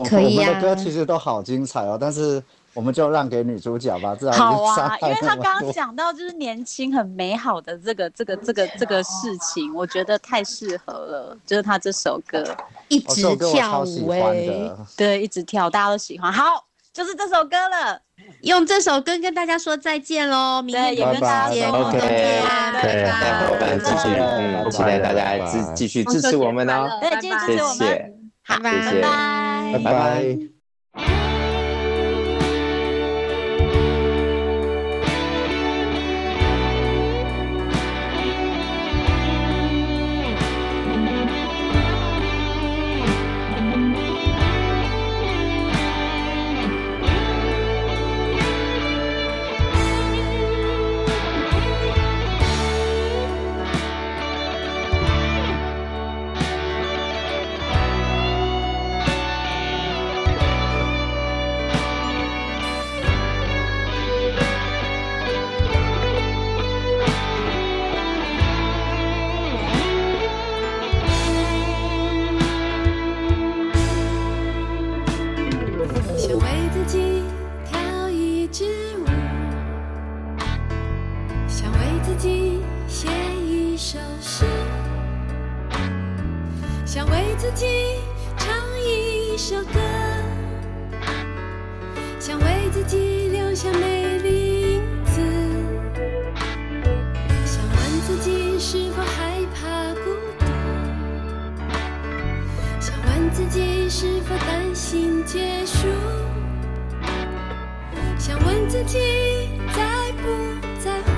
[0.04, 2.42] 可以啊我们的歌其实都好精彩哦，但是
[2.76, 12.44] 我们就让给女主角吧，至少好啊，因为他那么多刚刚讲到就是年轻很美好的这个这个这个这个事情，我觉得太适合了，就是她这首歌。
[12.88, 14.78] 一直跳舞欢哎，的。
[14.96, 16.32] 对一直跳，大家都喜欢。
[16.32, 18.00] 好，就是这首歌了。
[18.42, 22.40] 用这首歌跟大家说再见喽，明天对也跟大家时间说空中见，对
[22.82, 23.58] 拜拜。
[23.58, 23.76] 拜
[24.18, 27.76] 嗯，期待大家继继续支持我们哦，对，继续支持我们。
[27.76, 28.12] 谢，
[28.46, 29.72] 拜拜。
[29.72, 30.55] 拜拜
[108.68, 108.98] 自己
[109.74, 110.26] 在不
[110.80, 111.10] 在乎？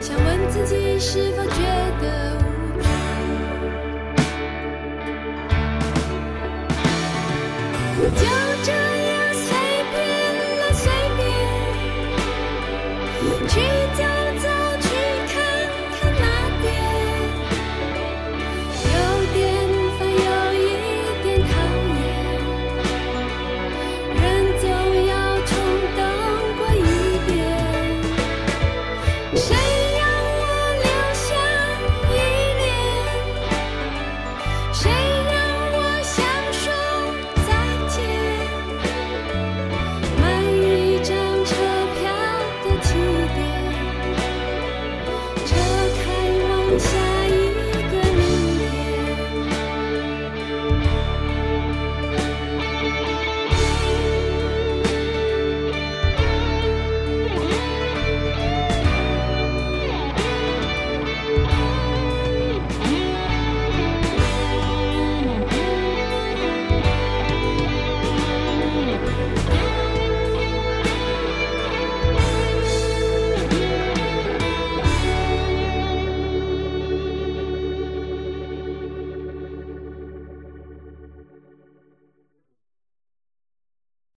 [0.00, 1.62] 想问自己是否觉
[2.00, 2.36] 得